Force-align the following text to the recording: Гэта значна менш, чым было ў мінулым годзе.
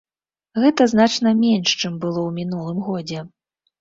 Гэта 0.61 0.87
значна 0.93 1.33
менш, 1.43 1.69
чым 1.81 1.93
было 2.07 2.19
ў 2.27 2.31
мінулым 2.39 2.79
годзе. 2.89 3.19